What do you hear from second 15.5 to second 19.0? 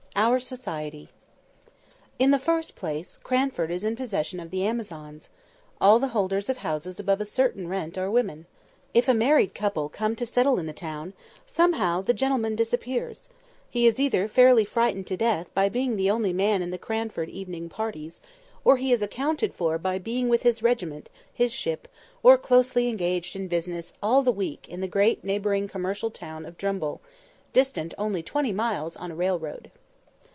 by being the only man in the Cranford evening parties, or he